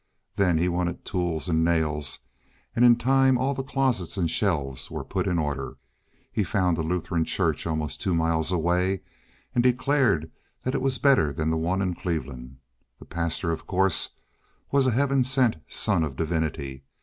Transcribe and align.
Then 0.35 0.57
he 0.57 0.67
wanted 0.67 1.05
tools 1.05 1.47
and 1.47 1.63
nails, 1.63 2.21
and 2.75 2.83
in 2.83 2.95
time 2.95 3.37
all 3.37 3.53
the 3.53 3.61
closets 3.61 4.17
and 4.17 4.31
shelves 4.31 4.89
were 4.89 5.03
put 5.03 5.27
in 5.27 5.37
order. 5.37 5.77
He 6.31 6.43
found 6.43 6.79
a 6.79 6.81
Lutheran 6.81 7.23
Church 7.23 7.67
almost 7.67 8.01
two 8.01 8.15
miles 8.15 8.51
away, 8.51 9.01
and 9.53 9.63
declared 9.63 10.31
that 10.63 10.73
it 10.73 10.81
was 10.81 10.97
better 10.97 11.31
than 11.31 11.51
the 11.51 11.55
one 11.55 11.83
in 11.83 11.93
Cleveland. 11.93 12.57
The 12.97 13.05
pastor, 13.05 13.51
of 13.51 13.67
course, 13.67 14.09
was 14.71 14.87
a 14.87 14.91
heaven 14.91 15.23
sent 15.23 15.57
son 15.67 16.03
of 16.03 16.15
divinity. 16.15 16.83